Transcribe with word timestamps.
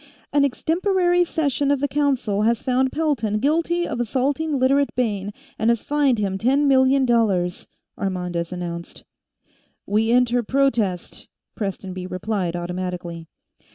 "An 0.33 0.43
extemporary 0.43 1.23
session 1.23 1.69
of 1.69 1.79
the 1.79 1.87
Council 1.87 2.41
has 2.41 2.63
found 2.63 2.91
Pelton 2.91 3.37
guilty 3.37 3.87
of 3.87 3.99
assaulting 3.99 4.57
Literate 4.57 4.89
Bayne, 4.95 5.31
and 5.59 5.69
has 5.69 5.83
fined 5.83 6.17
him 6.17 6.39
ten 6.39 6.67
million 6.67 7.05
dollars," 7.05 7.67
Armandez 7.99 8.51
announced. 8.51 9.03
"We 9.85 10.09
enter 10.11 10.41
protest," 10.41 11.29
Prestonby 11.53 12.07
replied 12.07 12.55
automatically. 12.55 13.27